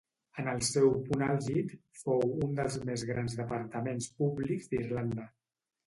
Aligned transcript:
En 0.43 0.47
el 0.53 0.61
seu 0.67 0.89
punt 1.09 1.23
àlgid 1.25 1.75
fou 2.01 2.27
un 2.47 2.57
dels 2.63 2.81
més 2.91 3.07
grans 3.13 3.39
departaments 3.45 4.13
públics 4.23 4.71
d'Irlanda. 4.77 5.33